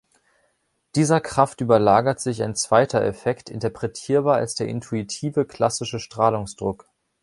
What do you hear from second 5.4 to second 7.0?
klassische Strahlungsdruck.